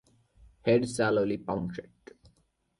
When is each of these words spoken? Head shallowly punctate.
Head 0.63 0.87
shallowly 0.89 1.37
punctate. 1.37 2.13